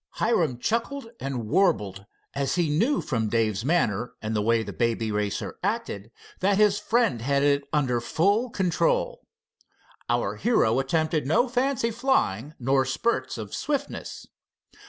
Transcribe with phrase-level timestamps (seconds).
[0.15, 5.11] Hiram chuckled and warbled, as he knew from Dave's manner and the way the Baby
[5.11, 9.21] Racer acted that his friend had it under full control.
[10.09, 14.25] Our hero attempted no fancy flying nor spurts of swiftness.